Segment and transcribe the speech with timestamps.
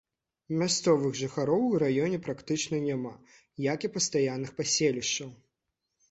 [0.59, 3.11] Мясцовых жыхароў у раёне практычна няма,
[3.65, 5.29] як і пастаянных паселішчаў.